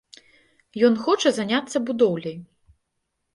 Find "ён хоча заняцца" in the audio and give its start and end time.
0.87-1.77